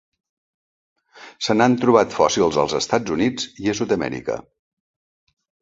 Se 1.49 1.55
n'han 1.59 1.75
trobat 1.83 2.17
fòssils 2.21 2.59
als 2.63 2.75
Estats 2.81 3.15
Units 3.19 3.47
i 3.69 3.79
Sud-amèrica. 3.81 4.39